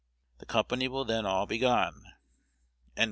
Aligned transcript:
The 0.39 0.47
company 0.47 0.87
will 0.87 1.05
then 1.05 1.27
all 1.27 1.45
be 1.45 1.59
gone." 1.59 2.01